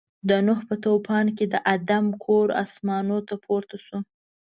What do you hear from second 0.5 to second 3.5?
په طوفان کې د آدم کور اسمانو ته